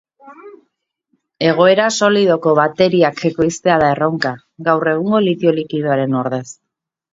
[1.49, 4.33] Egoera solidoko bateriak ekoiztea da erronka,
[4.71, 6.45] gaur egungo litio likidoaren ordez.